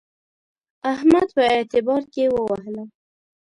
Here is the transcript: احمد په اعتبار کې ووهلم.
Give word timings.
احمد 0.93 1.27
په 1.35 1.43
اعتبار 1.53 2.01
کې 2.13 2.23
ووهلم. 2.33 2.87